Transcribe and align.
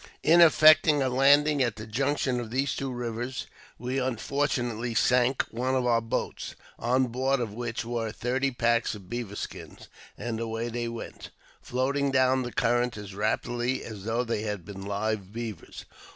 In 0.23 0.41
effecting 0.41 1.03
a 1.03 1.09
landing 1.09 1.61
at 1.61 1.75
the 1.75 1.85
junction 1.85 2.39
of 2.39 2.49
these 2.49 2.75
two 2.75 2.91
rivers, 2.91 3.45
we 3.77 3.99
unfortunately 3.99 4.95
sunk 4.95 5.43
one 5.51 5.75
of 5.75 5.85
our 5.85 6.01
boats, 6.01 6.55
on 6.79 7.05
board 7.09 7.39
of 7.39 7.53
which 7.53 7.85
were 7.85 8.11
thirty 8.11 8.49
packs 8.49 8.95
of 8.95 9.11
beaver 9.11 9.35
skins, 9.35 9.89
and 10.17 10.39
away 10.39 10.69
they 10.69 10.87
went, 10.87 11.29
floating 11.61 12.09
down 12.09 12.41
the 12.41 12.51
current 12.51 12.97
as 12.97 13.13
rapidly 13.13 13.83
as 13.83 14.03
though 14.05 14.23
they 14.23 14.41
had 14.41 14.65
been 14.65 14.81
live 14.87 15.31
beavers. 15.31 15.85